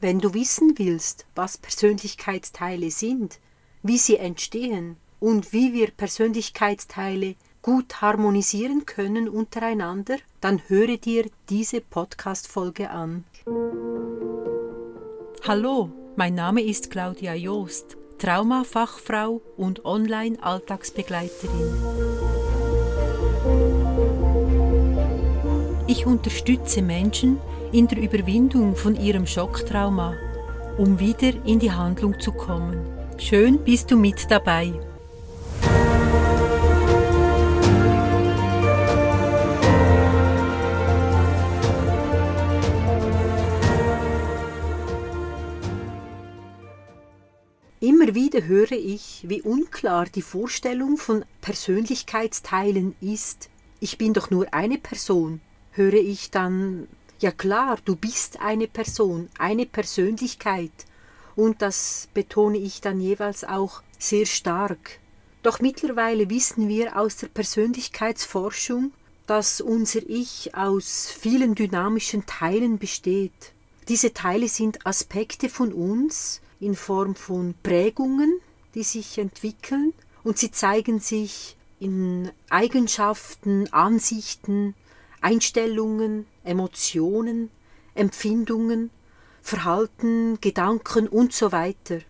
[0.00, 3.40] Wenn du wissen willst, was Persönlichkeitsteile sind,
[3.82, 11.80] wie sie entstehen und wie wir Persönlichkeitsteile gut harmonisieren können untereinander, dann höre dir diese
[11.80, 13.24] Podcast-Folge an.
[15.44, 22.27] Hallo, mein Name ist Claudia Joost, Traumafachfrau und Online-Alltagsbegleiterin.
[25.90, 27.38] Ich unterstütze Menschen
[27.72, 30.16] in der Überwindung von ihrem Schocktrauma,
[30.76, 32.86] um wieder in die Handlung zu kommen.
[33.16, 34.74] Schön bist du mit dabei.
[47.80, 53.48] Immer wieder höre ich, wie unklar die Vorstellung von Persönlichkeitsteilen ist.
[53.80, 55.40] Ich bin doch nur eine Person,
[55.78, 56.86] höre ich dann.
[57.20, 60.70] Ja klar, du bist eine Person, eine Persönlichkeit.
[61.34, 64.98] Und das betone ich dann jeweils auch sehr stark.
[65.42, 68.92] Doch mittlerweile wissen wir aus der Persönlichkeitsforschung,
[69.26, 73.52] dass unser Ich aus vielen dynamischen Teilen besteht.
[73.88, 78.40] Diese Teile sind Aspekte von uns, in Form von Prägungen,
[78.74, 79.92] die sich entwickeln
[80.24, 84.74] und sie zeigen sich in Eigenschaften, Ansichten,
[85.20, 87.50] Einstellungen, Emotionen,
[87.94, 88.90] Empfindungen,
[89.42, 92.00] Verhalten, Gedanken und so weiter.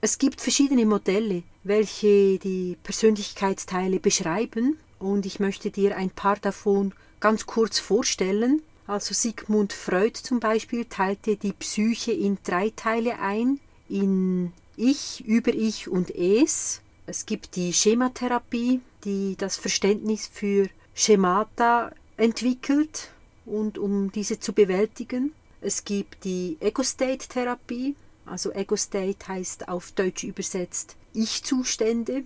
[0.00, 6.92] Es gibt verschiedene Modelle, welche die Persönlichkeitsteile beschreiben und ich möchte dir ein paar davon
[7.20, 8.62] ganz kurz vorstellen.
[8.86, 15.88] Also Sigmund Freud zum Beispiel teilte die Psyche in drei Teile ein, in Ich, Über-Ich
[15.88, 16.80] und Es.
[17.06, 23.10] Es gibt die Schematherapie, die das Verständnis für Schemata entwickelt
[23.44, 25.32] und um diese zu bewältigen.
[25.60, 32.24] Es gibt die Ego-State-Therapie, also Ego-State heißt auf Deutsch übersetzt Ich-Zustände.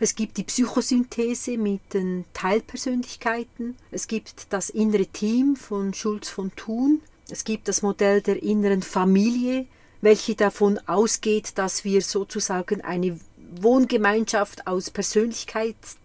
[0.00, 3.76] Es gibt die Psychosynthese mit den Teilpersönlichkeiten.
[3.90, 7.00] Es gibt das innere Team von Schulz von Thun.
[7.30, 9.66] Es gibt das Modell der inneren Familie,
[10.00, 13.18] welche davon ausgeht, dass wir sozusagen eine
[13.60, 14.90] Wohngemeinschaft aus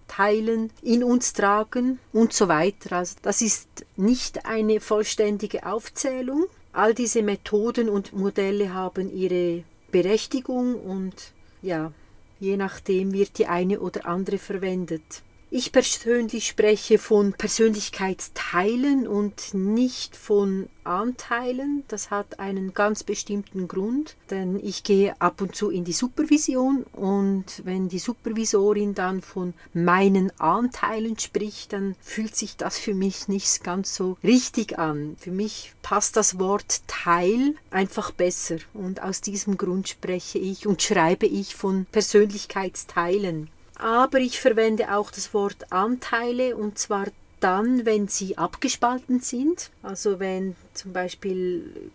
[0.08, 2.98] Persönlichkeitsteilen in uns tragen und so weiter.
[2.98, 6.46] Also das ist nicht eine vollständige Aufzählung.
[6.74, 11.32] All diese Methoden und Modelle haben ihre Berechtigung und
[11.62, 11.92] ja,
[12.40, 15.24] je nachdem wird die eine oder andere verwendet.
[15.50, 21.84] Ich persönlich spreche von Persönlichkeitsteilen und nicht von Anteilen.
[21.88, 26.84] Das hat einen ganz bestimmten Grund, denn ich gehe ab und zu in die Supervision
[26.92, 33.30] und wenn die Supervisorin dann von meinen Anteilen spricht, dann fühlt sich das für mich
[33.30, 35.16] nicht ganz so richtig an.
[35.18, 40.82] Für mich passt das Wort Teil einfach besser und aus diesem Grund spreche ich und
[40.82, 43.50] schreibe ich von Persönlichkeitsteilen
[43.80, 47.08] aber ich verwende auch das Wort Anteile und zwar
[47.40, 49.70] dann, wenn sie abgespalten sind.
[49.84, 51.92] Also wenn zum Beispiel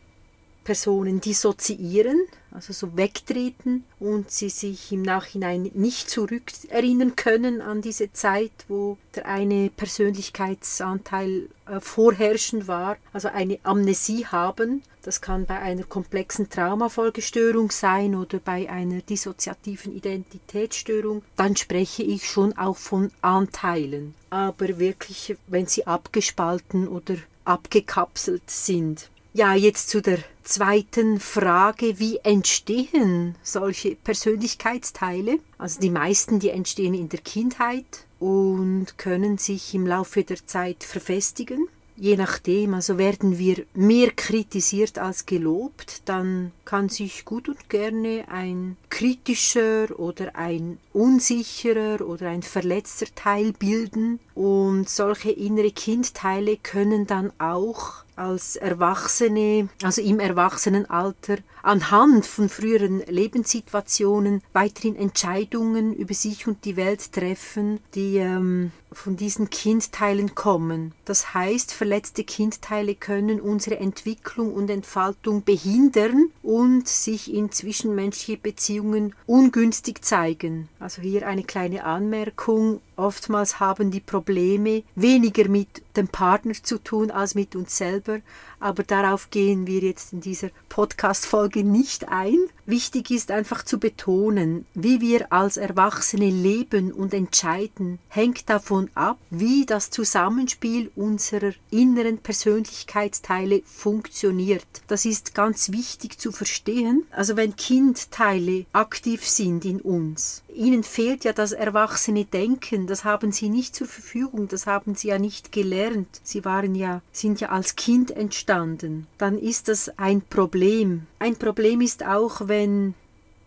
[0.65, 8.12] Personen dissoziieren, also so wegtreten und sie sich im Nachhinein nicht zurückerinnern können an diese
[8.12, 14.83] Zeit, wo der eine Persönlichkeitsanteil äh, vorherrschend war, also eine Amnesie haben.
[15.03, 21.23] Das kann bei einer komplexen Traumafolgestörung sein oder bei einer dissoziativen Identitätsstörung.
[21.37, 24.15] Dann spreche ich schon auch von Anteilen.
[24.31, 29.11] Aber wirklich, wenn sie abgespalten oder abgekapselt sind.
[29.34, 35.38] Ja, jetzt zu der zweiten Frage, wie entstehen solche Persönlichkeitsteile?
[35.56, 40.84] Also die meisten, die entstehen in der Kindheit und können sich im Laufe der Zeit
[40.84, 41.66] verfestigen.
[41.97, 48.25] Je nachdem, also werden wir mehr kritisiert als gelobt, dann kann sich gut und gerne
[48.28, 57.06] ein kritischer oder ein unsicherer oder ein verletzter Teil bilden und solche innere Kindteile können
[57.06, 66.46] dann auch als Erwachsene, also im Erwachsenenalter, anhand von früheren Lebenssituationen weiterhin Entscheidungen über sich
[66.46, 70.93] und die Welt treffen, die ähm, von diesen Kindteilen kommen.
[71.05, 79.14] Das heißt, verletzte Kindteile können unsere Entwicklung und Entfaltung behindern und sich in zwischenmenschliche Beziehungen
[79.26, 80.69] ungünstig zeigen.
[80.81, 87.11] Also hier eine kleine Anmerkung Oftmals haben die Probleme weniger mit dem Partner zu tun
[87.11, 88.21] als mit uns selber,
[88.61, 92.39] aber darauf gehen wir jetzt in dieser Podcast-Folge nicht ein.
[92.65, 99.19] Wichtig ist einfach zu betonen, wie wir als Erwachsene leben und entscheiden, hängt davon ab,
[99.31, 104.67] wie das Zusammenspiel unserer inneren Persönlichkeitsteile funktioniert.
[104.87, 107.05] Das ist ganz wichtig zu verstehen.
[107.11, 113.33] Also wenn Kindteile aktiv sind in uns, ihnen fehlt ja das erwachsene Denken, das haben
[113.33, 115.81] sie nicht zur Verfügung, das haben sie ja nicht gelernt.
[116.23, 119.06] Sie waren ja sind ja als Kind entstanden.
[119.19, 121.06] Dann ist das ein Problem.
[121.19, 122.94] Ein Problem ist auch, wenn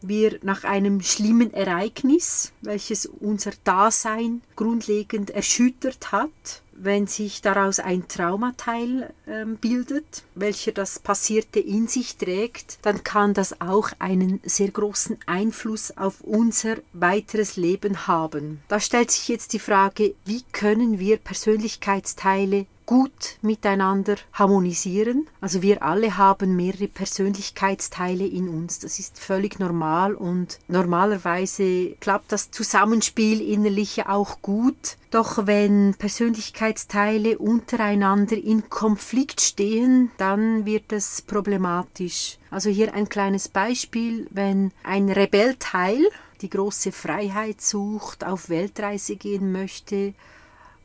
[0.01, 8.07] wir nach einem schlimmen Ereignis, welches unser Dasein grundlegend erschüttert hat, wenn sich daraus ein
[8.07, 14.69] Traumateil äh, bildet, welcher das Passierte in sich trägt, dann kann das auch einen sehr
[14.69, 18.61] großen Einfluss auf unser weiteres Leben haben.
[18.67, 25.27] Da stellt sich jetzt die Frage, wie können wir Persönlichkeitsteile gut miteinander harmonisieren.
[25.41, 28.79] Also wir alle haben mehrere Persönlichkeitsteile in uns.
[28.79, 34.97] Das ist völlig normal und normalerweise klappt das Zusammenspiel innerliche auch gut.
[35.15, 42.37] Doch wenn Persönlichkeitsteile untereinander in Konflikt stehen, dann wird es problematisch.
[42.51, 46.05] Also hier ein kleines Beispiel, wenn ein Rebellteil
[46.41, 50.13] die große Freiheit sucht, auf Weltreise gehen möchte,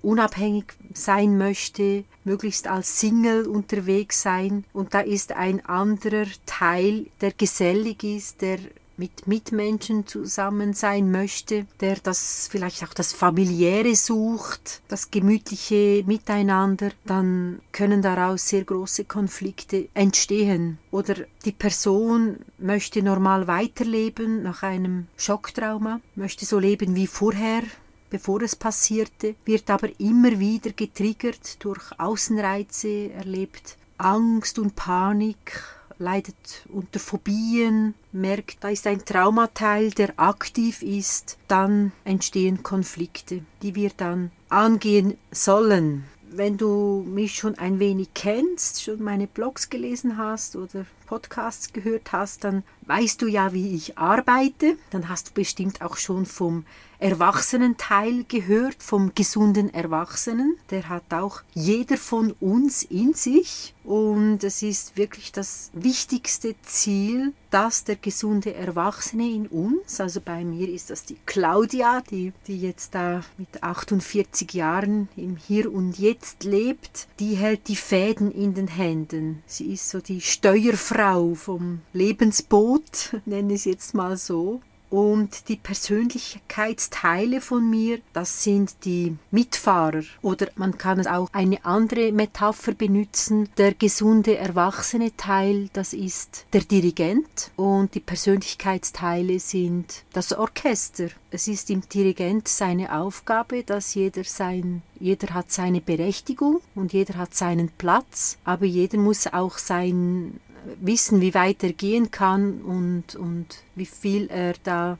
[0.00, 4.64] unabhängig sein möchte, möglichst als Single unterwegs sein.
[4.72, 8.60] Und da ist ein anderer Teil, der gesellig ist, der
[9.00, 16.90] mit Mitmenschen zusammen sein möchte, der das vielleicht auch das familiäre sucht, das gemütliche Miteinander,
[17.06, 20.78] dann können daraus sehr große Konflikte entstehen.
[20.90, 21.14] Oder
[21.46, 27.62] die Person möchte normal weiterleben nach einem Schocktrauma, möchte so leben wie vorher,
[28.10, 36.64] bevor es passierte, wird aber immer wieder getriggert durch Außenreize, erlebt Angst und Panik, leidet
[36.72, 43.90] unter Phobien, merkt, da ist ein Traumateil, der aktiv ist, dann entstehen Konflikte, die wir
[43.96, 46.04] dann angehen sollen.
[46.32, 52.12] Wenn du mich schon ein wenig kennst, schon meine Blogs gelesen hast oder Podcasts gehört
[52.12, 54.76] hast, dann weißt du ja, wie ich arbeite.
[54.90, 56.64] Dann hast du bestimmt auch schon vom
[57.00, 60.56] Erwachsenenteil gehört, vom gesunden Erwachsenen.
[60.70, 63.74] Der hat auch jeder von uns in sich.
[63.82, 70.44] Und es ist wirklich das wichtigste Ziel, dass der gesunde Erwachsene in uns, also bei
[70.44, 75.98] mir ist das die Claudia, die, die jetzt da mit 48 Jahren im Hier und
[75.98, 79.42] Jetzt lebt, die hält die Fäden in den Händen.
[79.46, 80.99] Sie ist so die Steuerfrau
[81.34, 84.60] vom Lebensboot, nenne ich es jetzt mal so.
[84.90, 90.02] Und die Persönlichkeitsteile von mir, das sind die Mitfahrer.
[90.20, 93.48] Oder man kann auch eine andere Metapher benutzen.
[93.56, 97.52] Der gesunde erwachsene Teil, das ist der Dirigent.
[97.56, 101.08] Und die Persönlichkeitsteile sind das Orchester.
[101.30, 107.16] Es ist im Dirigent seine Aufgabe, dass jeder sein jeder hat seine Berechtigung und jeder
[107.16, 110.38] hat seinen Platz, aber jeder muss auch sein
[110.80, 114.98] wissen, wie weit er gehen kann und, und wie viel er da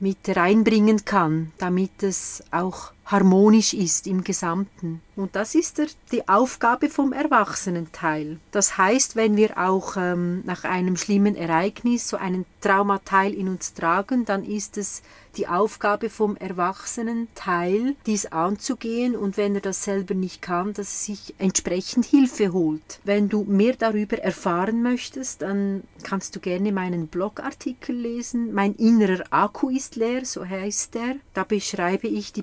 [0.00, 5.00] mit reinbringen kann, damit es auch harmonisch ist im Gesamten.
[5.14, 8.38] Und das ist der, die Aufgabe vom Erwachsenenteil.
[8.50, 13.74] Das heißt, wenn wir auch ähm, nach einem schlimmen Ereignis so einen Traumateil in uns
[13.74, 15.02] tragen, dann ist es
[15.36, 21.14] die Aufgabe vom Erwachsenenteil, dies anzugehen und wenn er das selber nicht kann, dass er
[21.14, 23.00] sich entsprechend Hilfe holt.
[23.04, 28.52] Wenn du mehr darüber erfahren möchtest, dann kannst du gerne meinen Blogartikel lesen.
[28.52, 31.16] Mein innerer Akku ist leer, so heißt der.
[31.34, 32.42] Da beschreibe ich die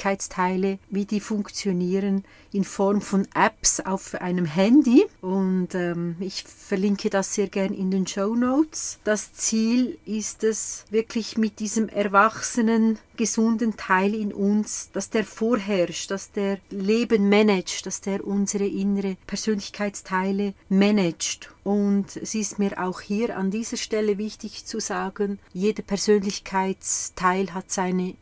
[0.00, 7.10] Persönlichkeitsteile, wie die funktionieren in Form von Apps auf einem Handy und ähm, ich verlinke
[7.10, 8.98] das sehr gern in den Show Notes.
[9.04, 16.10] Das Ziel ist es wirklich mit diesem erwachsenen, gesunden Teil in uns, dass der vorherrscht,
[16.10, 21.52] dass der Leben managt, dass der unsere innere Persönlichkeitsteile managt.
[21.62, 27.70] Und es ist mir auch hier an dieser Stelle wichtig zu sagen, jeder Persönlichkeitsteil hat
[27.70, 28.14] seine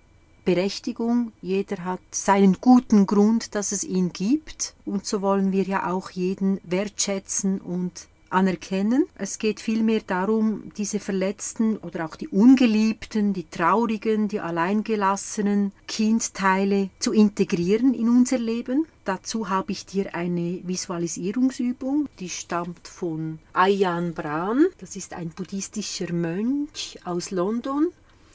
[0.49, 5.93] Berechtigung, jeder hat seinen guten Grund, dass es ihn gibt und so wollen wir ja
[5.93, 9.05] auch jeden wertschätzen und anerkennen.
[9.15, 16.89] Es geht vielmehr darum, diese verletzten oder auch die ungeliebten, die traurigen, die alleingelassenen Kindteile
[16.99, 18.87] zu integrieren in unser Leben.
[19.05, 24.65] Dazu habe ich dir eine Visualisierungsübung, die stammt von Ayan Bran.
[24.79, 27.89] Das ist ein buddhistischer Mönch aus London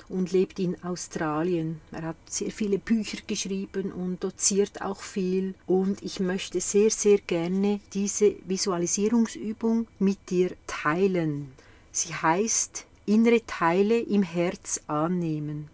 [0.10, 1.82] und lebt in Australien.
[1.92, 5.56] Er hat sehr viele Bücher geschrieben und doziert auch viel.
[5.66, 11.54] Und ich möchte sehr, sehr gerne diese Visualisierungsübung mit dir teilen.
[11.92, 15.70] Sie heißt innere Teile im Herz annehmen.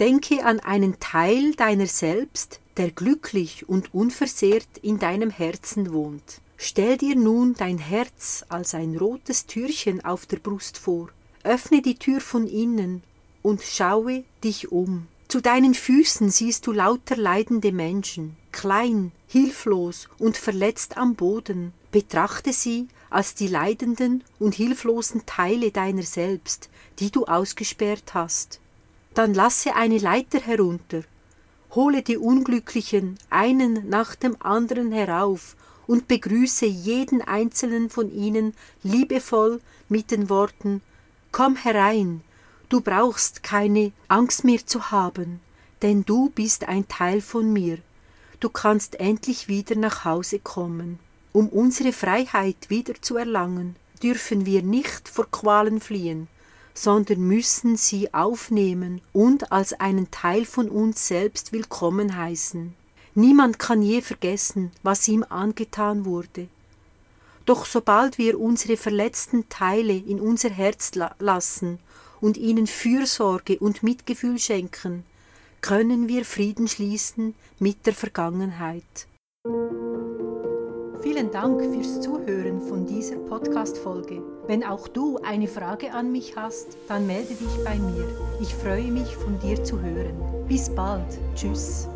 [0.00, 6.40] Denke an einen Teil deiner selbst, der glücklich und unversehrt in deinem Herzen wohnt.
[6.56, 11.10] Stell dir nun dein Herz als ein rotes Türchen auf der Brust vor.
[11.44, 13.02] Öffne die Tür von innen
[13.42, 15.06] und schaue dich um.
[15.28, 21.74] Zu deinen Füßen siehst du lauter leidende Menschen, klein, hilflos und verletzt am Boden.
[21.92, 28.60] Betrachte sie als die leidenden und hilflosen Teile deiner selbst, die du ausgesperrt hast.
[29.12, 31.02] Dann lasse eine Leiter herunter,
[31.74, 39.60] hole die Unglücklichen einen nach dem anderen herauf und begrüße jeden einzelnen von ihnen liebevoll
[39.90, 40.80] mit den Worten
[41.36, 42.20] Komm herein,
[42.68, 45.40] du brauchst keine Angst mehr zu haben,
[45.82, 47.78] denn du bist ein Teil von mir.
[48.38, 51.00] Du kannst endlich wieder nach Hause kommen.
[51.32, 56.28] Um unsere Freiheit wieder zu erlangen, dürfen wir nicht vor Qualen fliehen,
[56.72, 62.76] sondern müssen sie aufnehmen und als einen Teil von uns selbst willkommen heißen.
[63.16, 66.46] Niemand kann je vergessen, was ihm angetan wurde.
[67.46, 71.78] Doch sobald wir unsere verletzten Teile in unser Herz la lassen
[72.20, 75.04] und ihnen Fürsorge und Mitgefühl schenken,
[75.60, 79.06] können wir Frieden schließen mit der Vergangenheit.
[81.02, 84.22] Vielen Dank fürs Zuhören von dieser Podcast-Folge.
[84.46, 88.06] Wenn auch du eine Frage an mich hast, dann melde dich bei mir.
[88.40, 90.16] Ich freue mich, von dir zu hören.
[90.48, 91.18] Bis bald.
[91.34, 91.88] Tschüss.